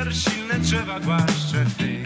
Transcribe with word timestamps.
wiatr 0.00 0.14
silne 0.14 0.58
drzewa 0.58 1.00
głaszcze 1.00 1.64
ty 1.78 2.02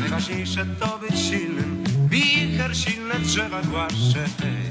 Najważniejsze 0.00 0.66
to 0.80 0.98
być 0.98 1.20
silnym. 1.20 1.84
Wicher 2.10 2.76
silne 2.76 3.14
drzewa 3.14 3.62
głaszcze 3.62 4.24
ty 4.38 4.65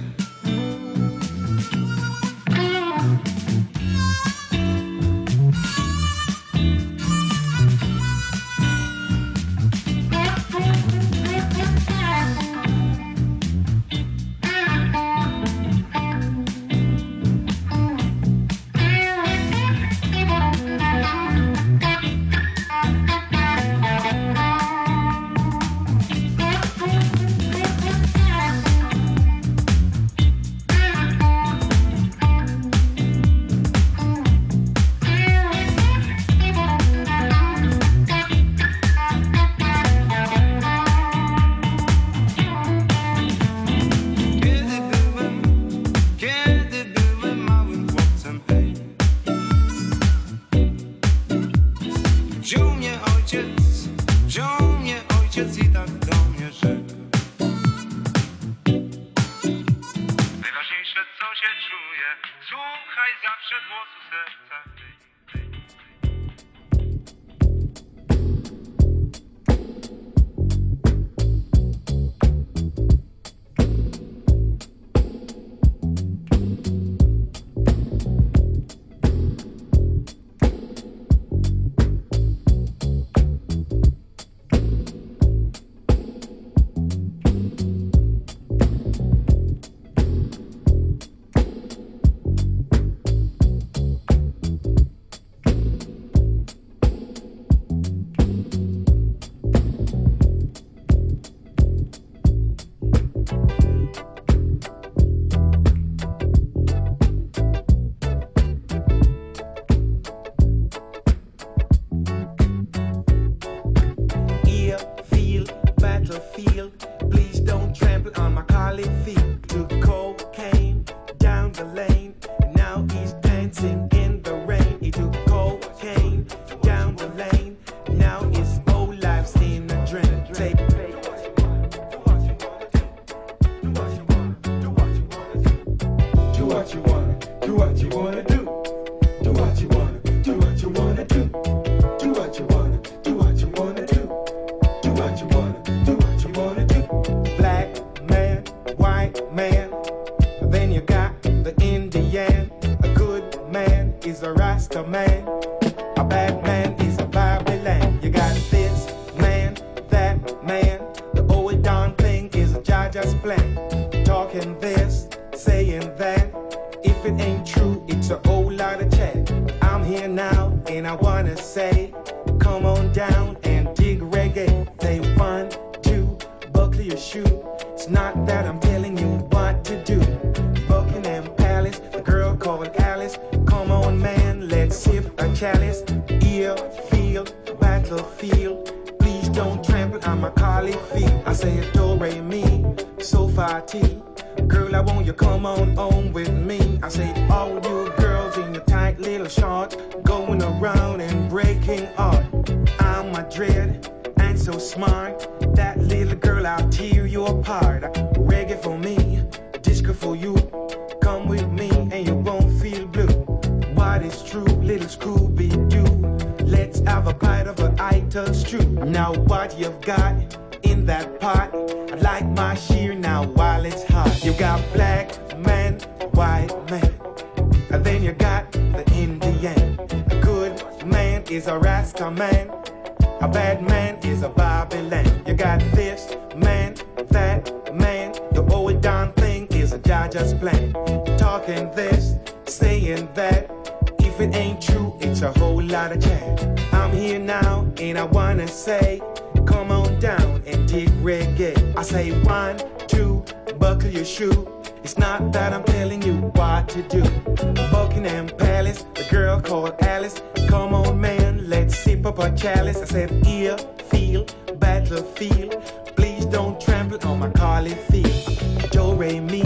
Buckingham 257.72 258.28
Palace, 258.28 258.84
the 258.94 259.06
girl 259.10 259.40
called 259.42 259.76
Alice. 259.82 260.22
Come 260.48 260.74
on, 260.74 261.00
man, 261.00 261.50
let's 261.50 261.78
sip 261.78 262.06
up 262.06 262.20
a 262.20 262.32
chalice. 262.36 262.82
I 262.82 262.86
said, 262.86 263.28
ear, 263.28 263.58
feel, 263.90 264.26
battlefield. 264.58 265.62
Please 265.96 266.26
don't 266.26 266.60
trample 266.60 267.00
on 267.08 267.20
my 267.20 267.30
collie 267.32 267.76
feet. 267.90 268.40
Joe 268.72 268.94
Ray, 268.94 269.20
me, 269.20 269.44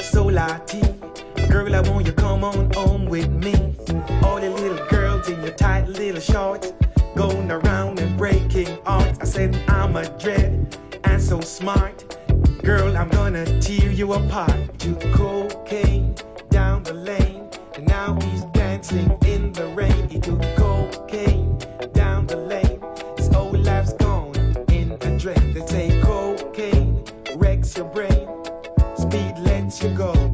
Solar 0.00 0.60
T. 0.66 0.82
Girl, 1.48 1.74
I 1.74 1.80
want 1.80 2.06
you 2.06 2.12
come 2.12 2.44
on 2.44 2.70
home 2.74 3.06
with 3.06 3.30
me. 3.30 3.54
All 4.22 4.40
the 4.40 4.50
little 4.50 4.86
girls 4.88 5.28
in 5.28 5.40
your 5.42 5.54
tight 5.54 5.88
little 5.88 6.20
shorts, 6.20 6.72
going 7.14 7.50
around 7.50 7.98
and 7.98 8.16
breaking 8.18 8.78
hearts. 8.84 9.18
I 9.20 9.24
said, 9.24 9.56
I'm 9.68 9.96
a 9.96 10.06
dread 10.18 10.76
and 11.04 11.22
so 11.22 11.40
smart. 11.40 12.04
Girl, 12.62 12.96
I'm 12.96 13.08
gonna 13.08 13.44
tear 13.60 13.90
you 13.90 14.12
apart. 14.12 14.84
You 14.84 14.96
cocaine. 15.12 16.05
to 29.80 29.88
go. 29.90 30.25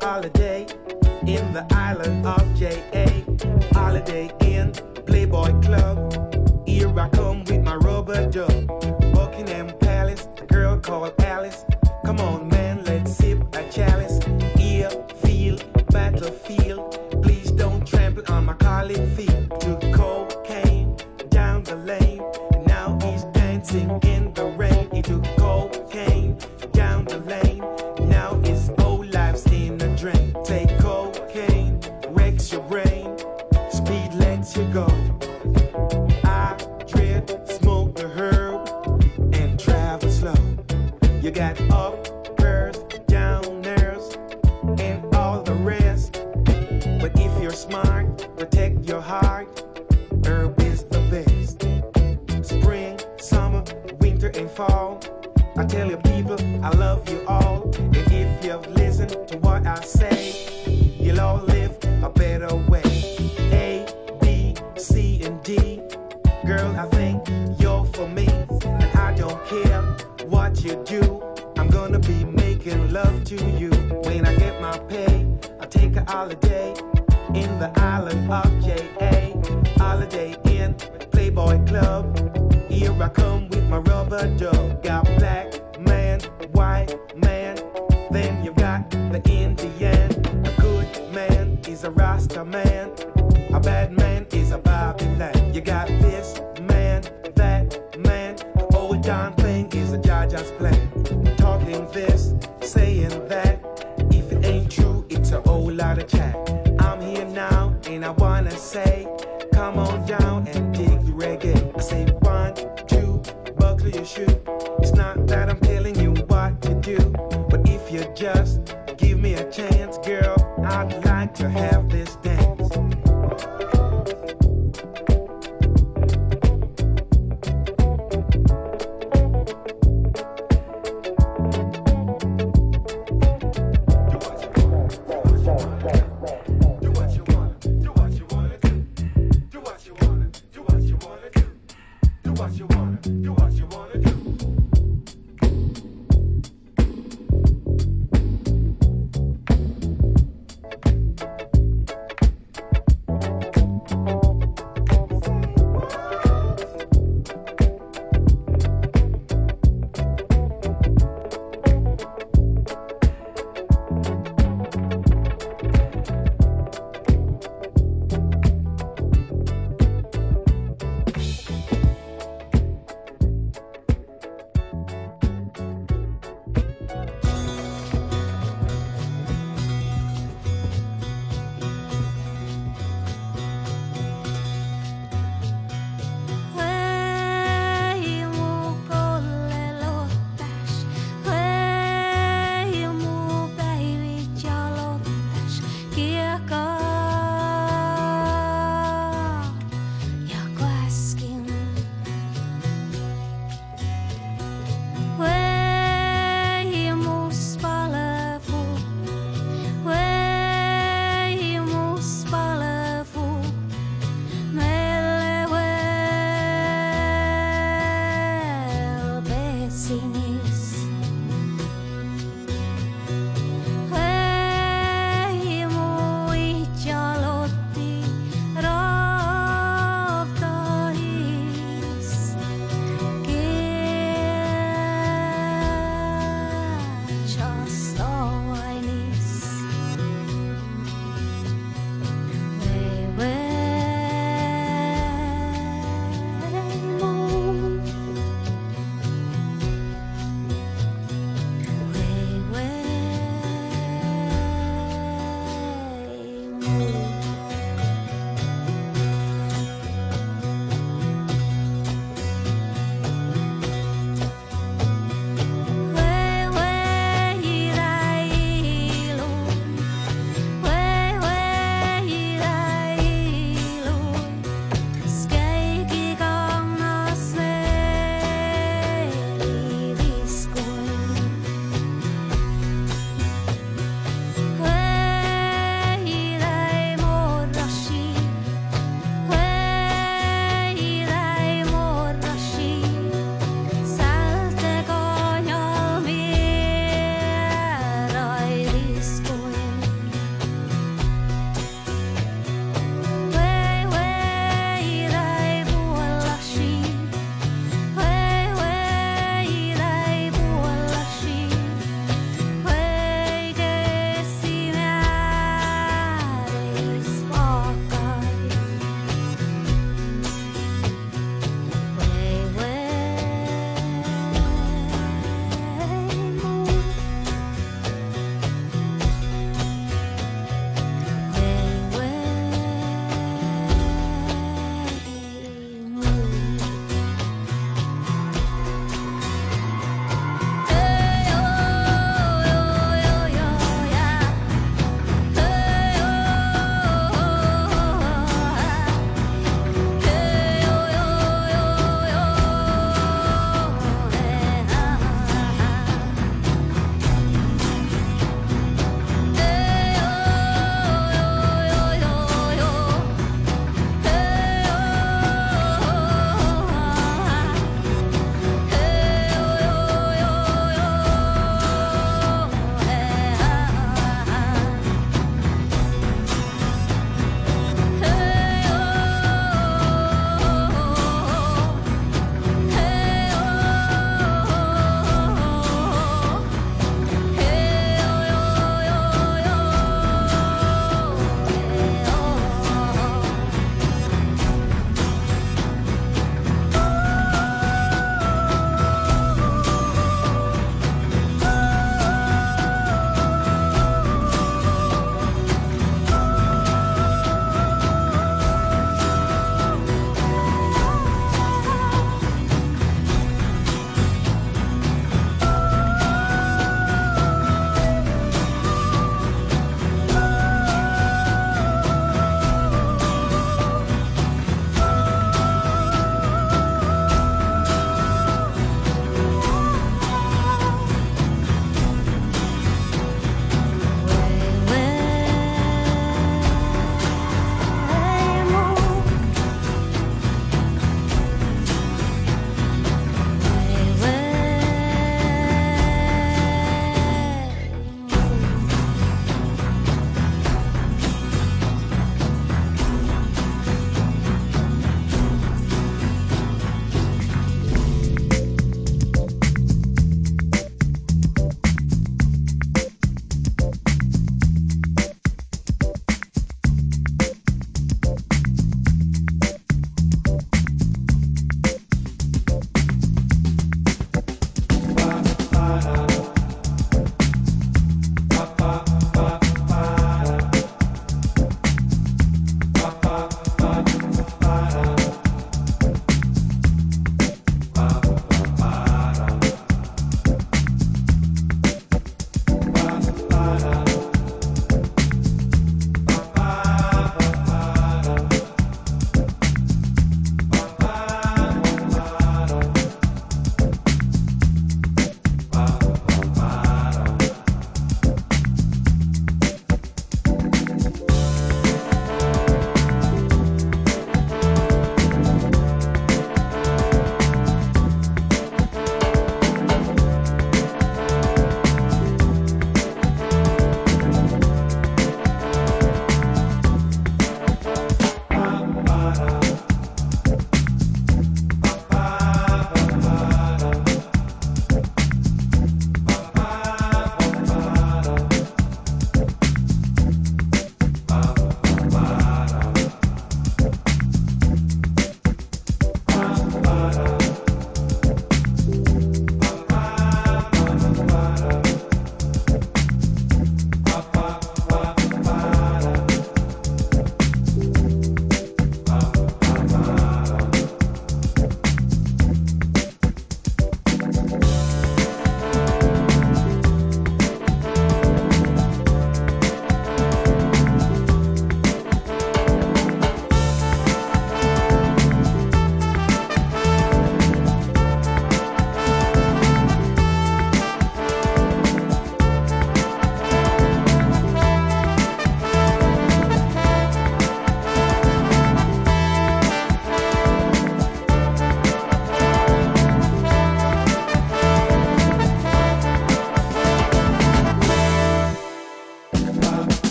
holiday 0.00 0.66
in 1.26 1.52
the 1.52 1.66
island 1.70 2.26
of 2.26 2.42
J.A. 2.56 3.24
Holiday 3.74 4.30
in 4.40 4.72
Playboy 5.06 5.52
Club. 5.60 6.66
Here 6.66 6.98
I 6.98 7.08
come 7.10 7.44
with 7.44 7.62
my 7.62 7.76
rubber 7.76 8.30
duck. 8.30 8.79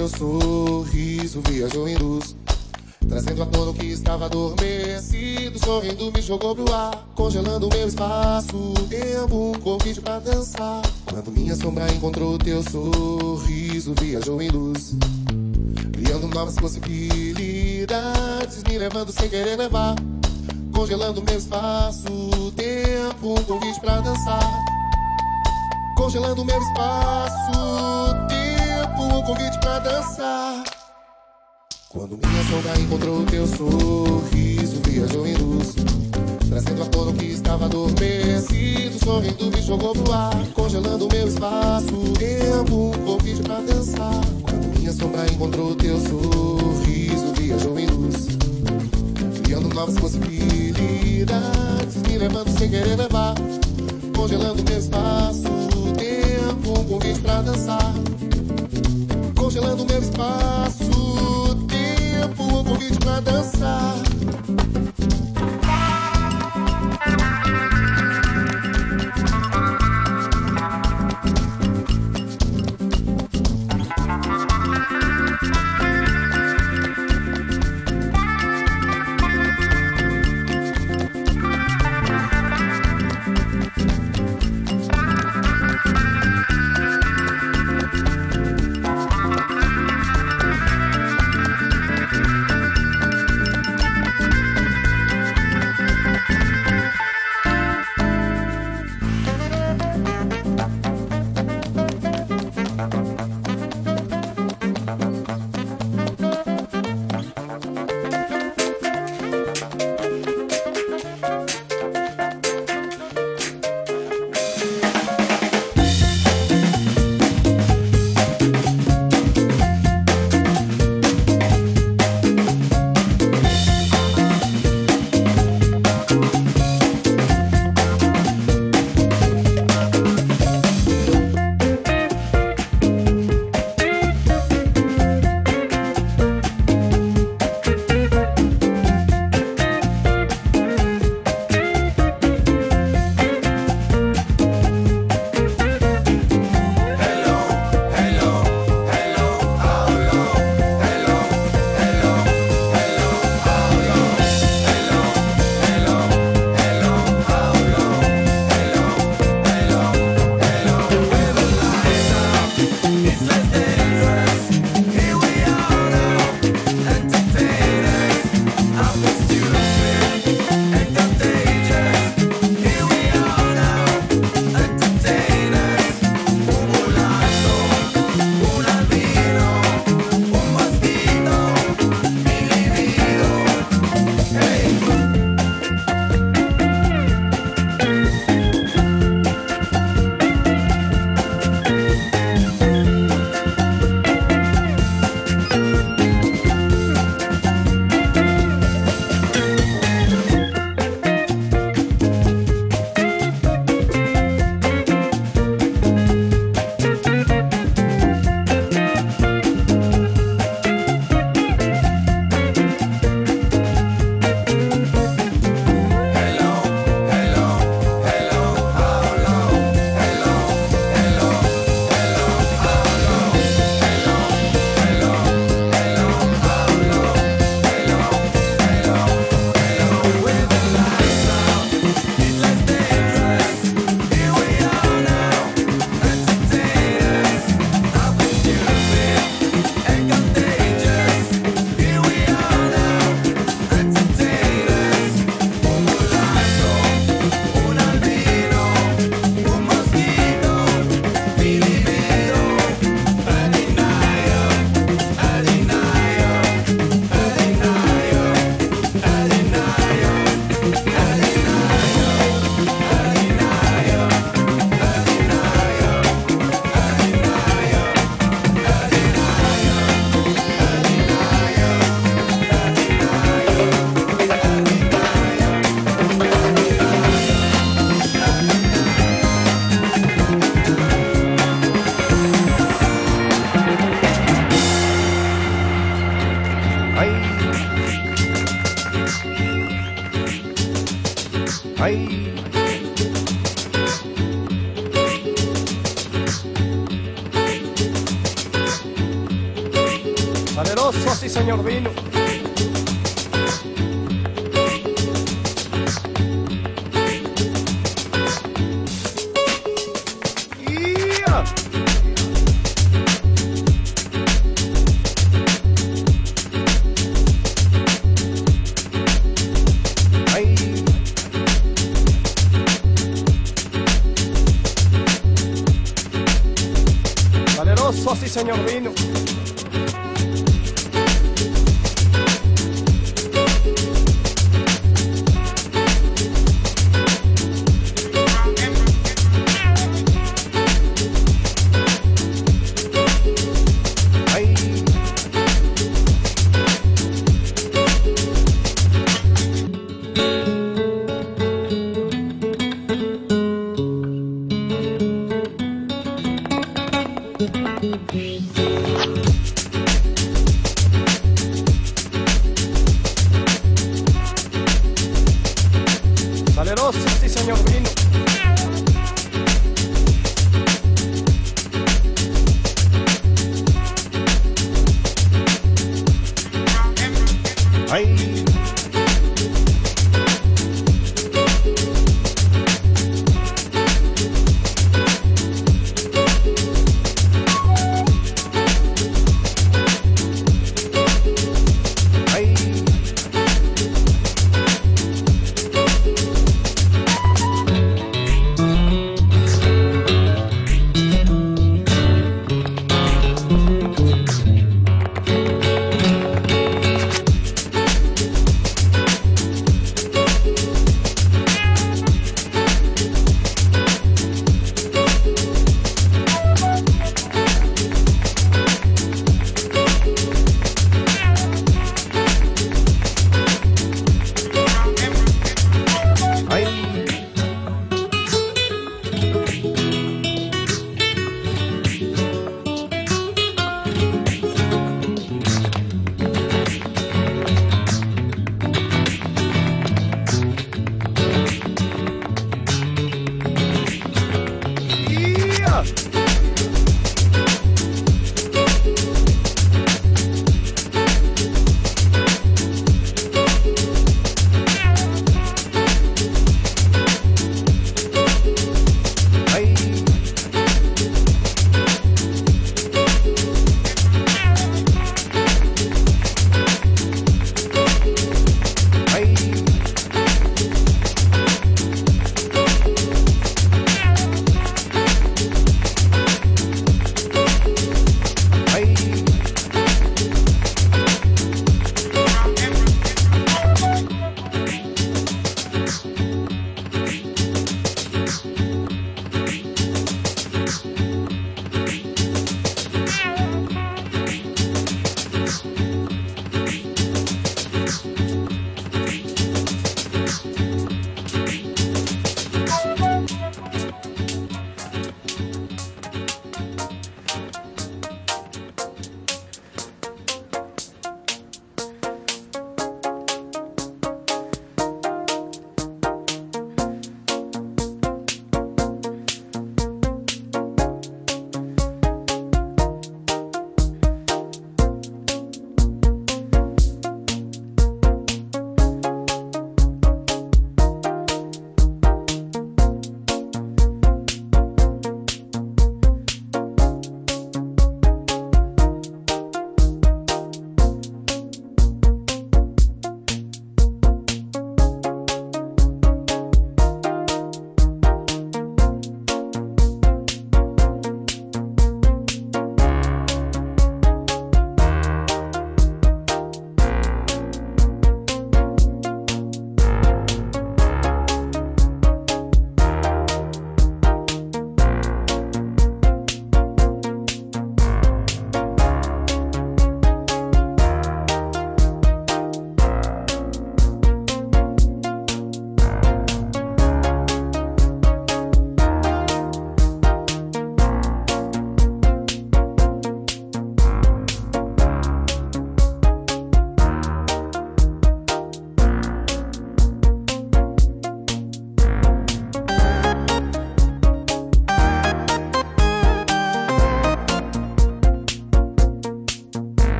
Teu 0.00 0.08
sorriso, 0.08 1.42
viajou 1.46 1.86
em 1.86 1.94
luz. 1.96 2.34
Trazendo 3.06 3.42
à 3.42 3.46
tona 3.46 3.74
que 3.74 3.84
estava 3.86 4.24
adormecido. 4.26 5.58
Sorrindo 5.58 6.10
me 6.10 6.22
jogou 6.22 6.56
pro 6.56 6.72
ar, 6.72 7.06
congelando 7.14 7.68
meu 7.68 7.86
espaço. 7.86 8.72
Tempo, 8.88 9.50
um 9.50 9.52
convite 9.60 10.00
pra 10.00 10.18
dançar. 10.18 10.80
Quando 11.04 11.30
minha 11.30 11.54
sombra 11.54 11.92
encontrou 11.92 12.38
teu 12.38 12.62
sorriso, 12.62 13.92
viajou 14.00 14.40
em 14.40 14.48
luz. 14.48 14.94
Criando 15.92 16.28
novas 16.28 16.54
possibilidades, 16.54 18.62
me 18.66 18.78
levando 18.78 19.12
sem 19.12 19.28
querer 19.28 19.56
levar. 19.56 19.96
Congelando 20.72 21.22
meu 21.22 21.36
espaço. 21.36 22.06
Tempo, 22.56 23.38
um 23.38 23.44
convite 23.44 23.78
pra 23.80 24.00
dançar. 24.00 24.64
Congelando 25.94 26.42
meu 26.42 26.58
espaço, 26.58 27.52
tempo, 28.28 28.39
um 29.02 29.22
convite 29.22 29.58
pra 29.60 29.78
dançar. 29.78 30.64
Quando 31.88 32.16
minha 32.16 32.44
sombra 32.44 32.80
encontrou 32.80 33.24
teu 33.26 33.46
sorriso, 33.46 34.80
viajou 34.84 35.26
em 35.26 35.34
luz. 35.34 35.74
Trazendo 36.48 36.88
tona 36.90 37.10
o 37.10 37.14
que 37.14 37.26
estava 37.26 37.64
adormecido. 37.64 39.04
Sorrindo 39.04 39.46
me 39.46 39.62
jogou 39.62 39.92
pro 39.92 40.12
ar, 40.12 40.36
congelando 40.54 41.08
meu 41.12 41.26
espaço. 41.26 42.12
Tempo, 42.18 42.90
um 42.90 43.04
convite 43.04 43.42
pra 43.42 43.60
dançar. 43.60 44.20
Quando 44.42 44.78
minha 44.78 44.92
sombra 44.92 45.26
encontrou 45.32 45.74
teu 45.74 45.98
sorriso, 46.00 47.32
viajou 47.36 47.78
em 47.78 47.86
luz. 47.86 48.26
Criando 49.42 49.74
novas 49.74 49.98
possibilidades, 49.98 51.96
me 52.06 52.18
levando 52.18 52.56
sem 52.56 52.70
querer 52.70 52.96
levar. 52.96 53.34
Congelando 54.14 54.62
meu 54.62 54.78
espaço, 54.78 55.42
tempo, 55.96 56.80
um 56.80 56.84
convite 56.84 57.20
pra 57.20 57.42
dançar. 57.42 57.94
Congelando 59.50 59.84
meu 59.84 59.98
espaço, 59.98 61.56
tempo, 61.66 62.40
um 62.40 62.64
convite 62.64 62.96
pra 63.00 63.18
dançar. 63.18 63.96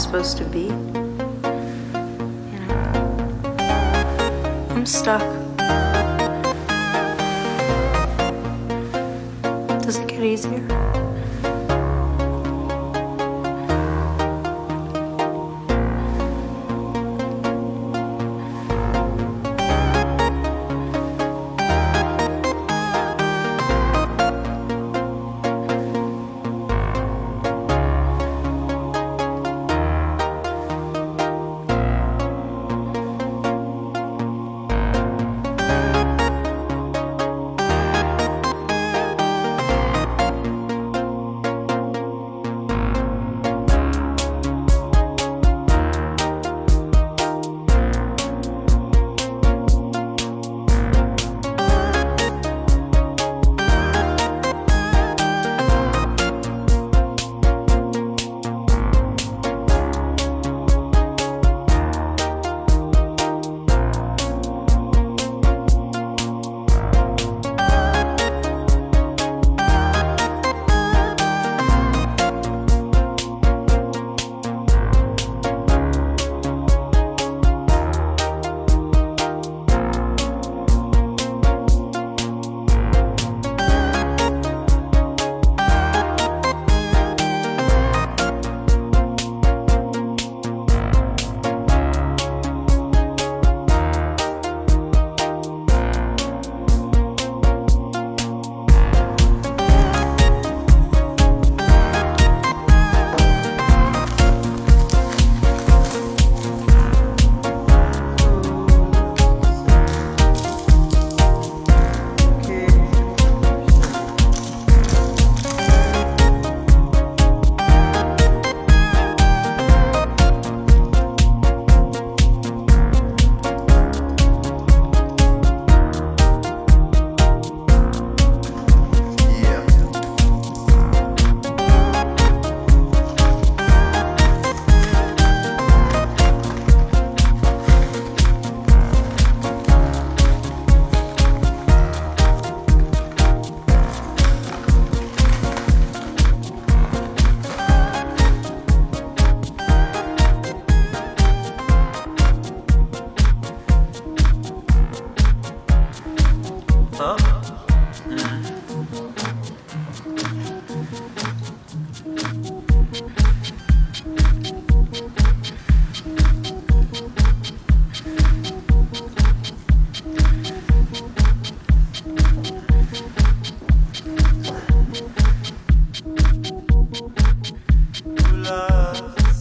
Supposed 0.00 0.38
to 0.38 0.44
be. 0.44 0.60
You 0.60 0.72
uh, 1.44 2.66
know, 2.66 3.56
I'm 4.70 4.86
stuck. 4.86 5.39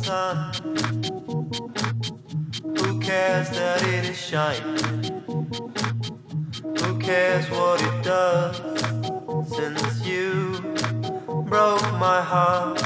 sun. 0.09 0.51
Who 2.79 2.99
cares 2.99 3.47
that 3.51 3.79
it 3.93 4.09
is 4.09 4.17
shining? 4.17 4.77
Who 6.79 6.97
cares 6.97 7.45
what 7.51 7.79
it 7.89 7.97
does? 8.03 8.55
Since 9.55 10.07
you 10.07 10.25
broke 11.51 11.87
my 12.07 12.21
heart. 12.31 12.78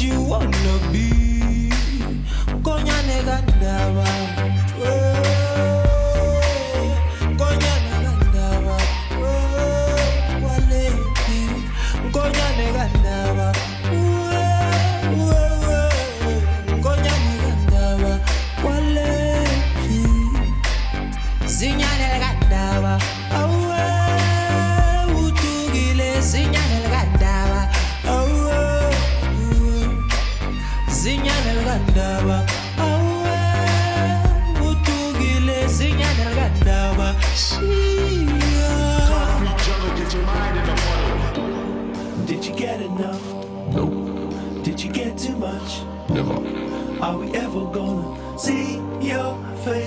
You 0.00 0.20
wanna 0.20 0.92
be 0.92 0.95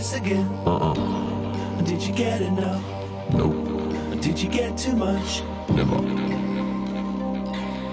face 0.10 0.20
again? 0.20 0.47
Uh-uh. 0.66 1.82
Did 1.84 2.01
you 2.01 2.14
get 2.14 2.41
enough? 2.41 2.84
Nope. 3.34 4.22
Did 4.22 4.41
you 4.41 4.49
get 4.49 4.78
too 4.78 4.95
much? 4.95 5.43
Never. 5.70 5.97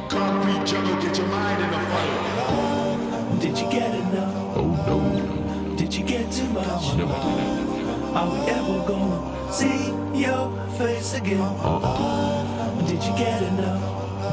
Concrete 0.08 0.66
jungle, 0.66 1.02
get 1.02 1.18
your 1.18 1.26
mind 1.28 1.62
in 1.62 1.70
the 1.70 1.78
fire. 1.90 3.38
Did 3.40 3.58
you 3.58 3.70
get 3.70 3.94
enough? 3.94 4.56
Oh 4.56 4.70
no. 4.86 5.76
Did 5.76 5.94
you 5.94 6.04
get 6.04 6.32
too 6.32 6.48
much? 6.48 6.96
Never. 6.96 7.12
Are 7.12 8.30
we 8.32 8.38
ever 8.50 8.78
gonna 8.88 9.52
see 9.52 9.92
your 10.14 10.52
face 10.78 11.14
again? 11.14 11.40
Uh-uh. 11.40 12.86
Did 12.86 13.02
you 13.04 13.12
get 13.16 13.42
enough? 13.42 13.82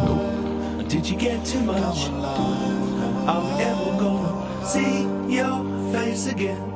Nope. 0.06 0.88
Did 0.88 1.10
you 1.10 1.18
get 1.18 1.46
too 1.46 1.62
much? 1.62 2.10
Are 3.28 3.42
we 3.44 3.52
ever 3.64 3.92
gonna 4.00 4.66
see 4.66 5.04
your 5.28 5.64
face 5.92 6.28
again? 6.28 6.73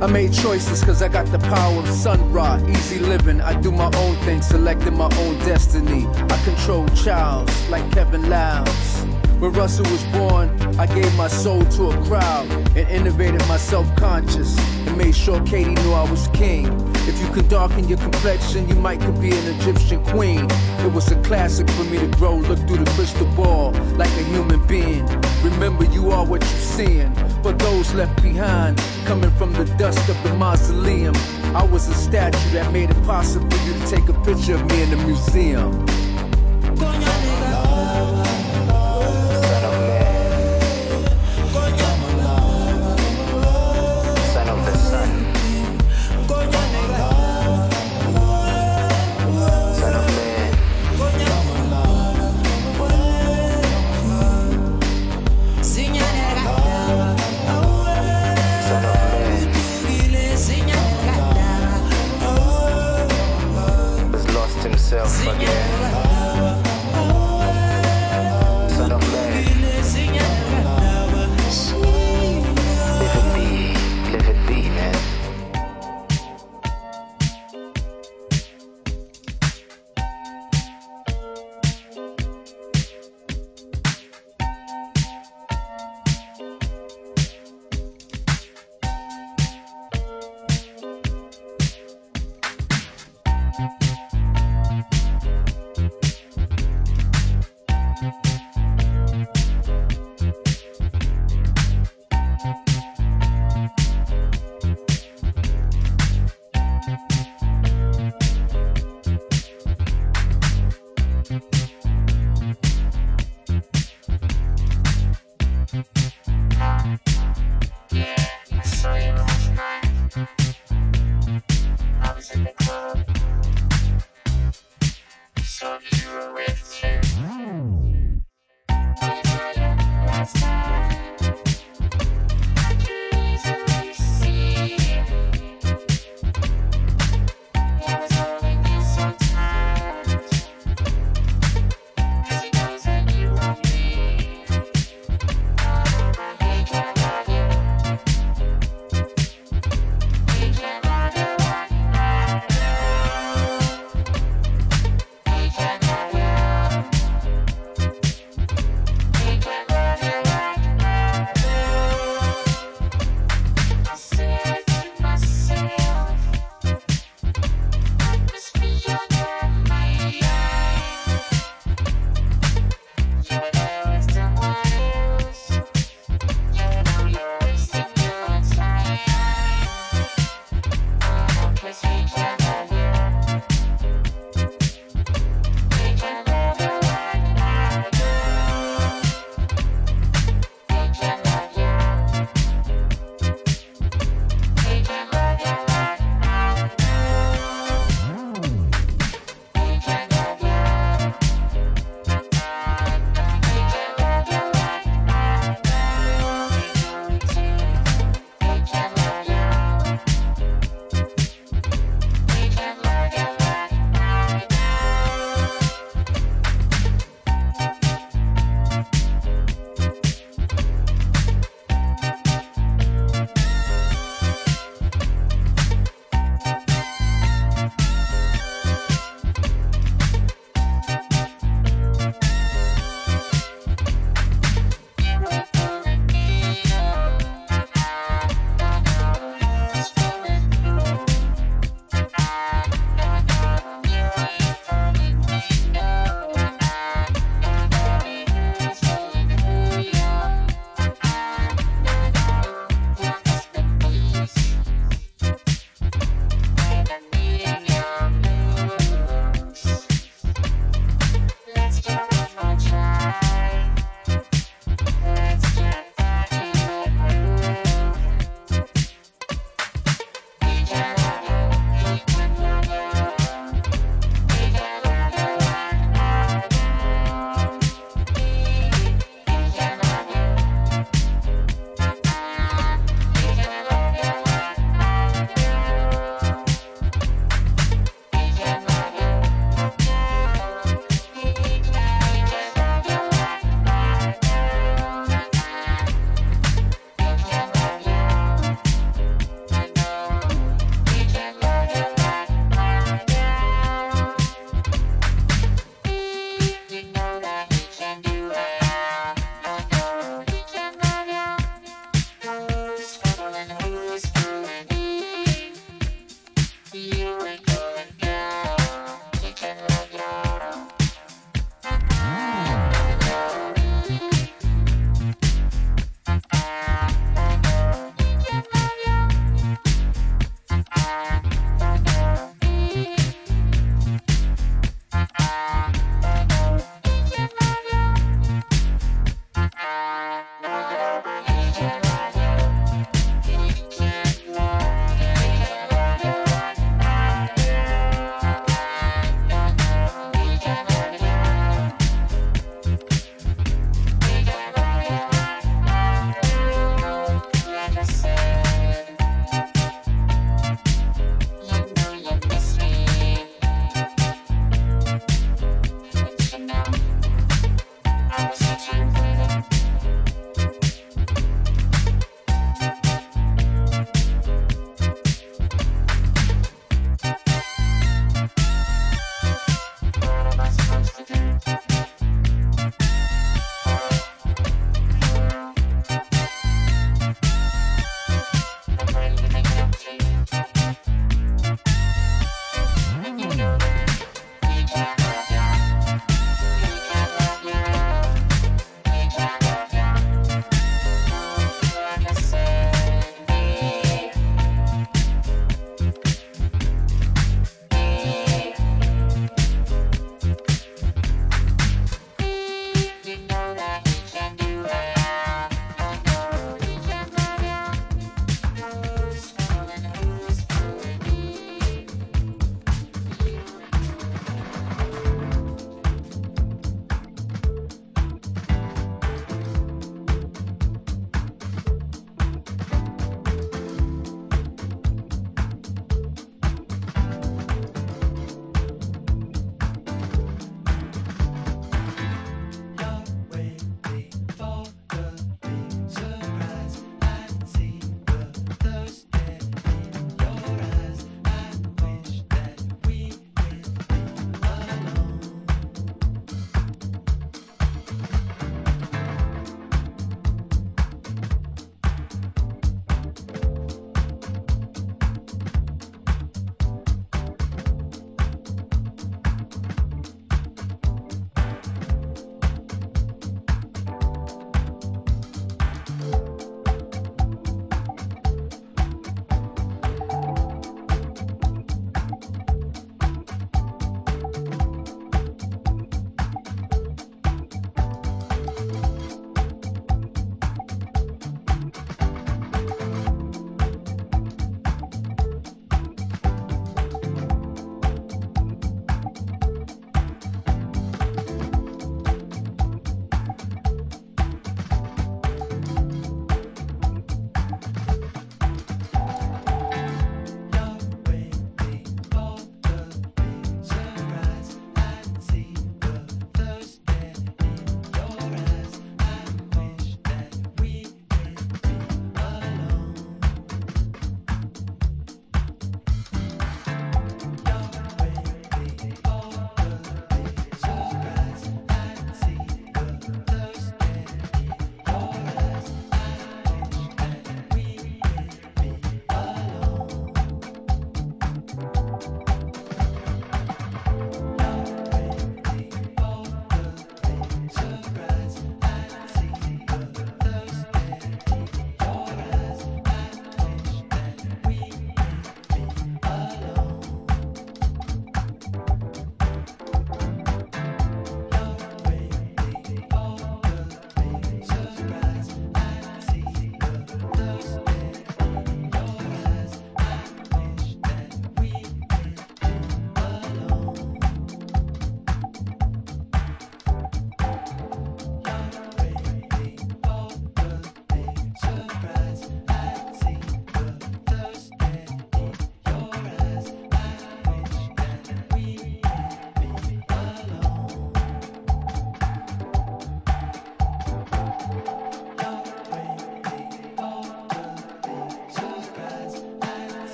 I 0.00 0.06
made 0.06 0.32
choices 0.32 0.84
cause 0.84 1.02
I 1.02 1.08
got 1.08 1.26
the 1.26 1.40
power 1.40 1.80
of 1.80 1.88
sun 1.88 2.30
ra, 2.30 2.60
easy 2.68 3.00
living. 3.00 3.40
I 3.40 3.60
do 3.60 3.72
my 3.72 3.90
own 3.96 4.14
thing, 4.18 4.42
selecting 4.42 4.96
my 4.96 5.10
own 5.18 5.36
destiny. 5.38 6.06
I 6.06 6.40
control 6.44 6.86
Charles 6.90 7.50
like 7.68 7.90
Kevin 7.90 8.30
Lowndes. 8.30 9.04
When 9.40 9.52
Russell 9.52 9.90
was 9.90 10.04
born, 10.06 10.50
I 10.78 10.86
gave 10.86 11.12
my 11.16 11.26
soul 11.26 11.64
to 11.64 11.90
a 11.90 12.04
crowd 12.04 12.48
and 12.76 12.88
innovated 12.88 13.40
my 13.48 13.56
self-conscious 13.56 14.56
and 14.86 14.96
made 14.96 15.16
sure 15.16 15.44
Katie 15.44 15.74
knew 15.74 15.92
I 15.92 16.08
was 16.08 16.28
king. 16.28 16.66
If 17.08 17.20
you 17.20 17.28
could 17.32 17.48
darken 17.48 17.88
your 17.88 17.98
complexion, 17.98 18.68
you 18.68 18.76
might 18.76 19.00
could 19.00 19.20
be 19.20 19.30
an 19.32 19.60
Egyptian 19.60 20.04
queen. 20.04 20.46
It 20.86 20.92
was 20.92 21.10
a 21.10 21.20
classic 21.22 21.68
for 21.70 21.84
me 21.84 21.98
to 21.98 22.06
grow, 22.18 22.36
look 22.36 22.60
through 22.68 22.84
the 22.84 22.90
crystal 22.92 23.26
ball 23.34 23.72
like 23.96 24.10
a 24.10 24.24
human 24.24 24.64
being. 24.68 25.06
Remember, 25.42 25.84
you 25.86 26.10
are 26.10 26.24
what 26.24 26.40
you're 26.42 26.50
seeing. 26.50 27.12
For 27.42 27.52
those 27.52 27.94
left 27.94 28.20
behind, 28.22 28.78
coming 29.04 29.30
from 29.32 29.52
the 29.52 29.64
dust 29.76 30.08
of 30.08 30.22
the 30.22 30.34
mausoleum, 30.34 31.14
I 31.54 31.64
was 31.64 31.88
a 31.88 31.94
statue 31.94 32.50
that 32.50 32.72
made 32.72 32.90
it 32.90 33.02
possible 33.04 33.48
for 33.50 33.66
you 33.66 33.74
to 33.74 33.86
take 33.86 34.08
a 34.08 34.14
picture 34.24 34.54
of 34.54 34.66
me 34.70 34.82
in 34.82 34.90
the 34.90 34.96
museum. 34.96 35.86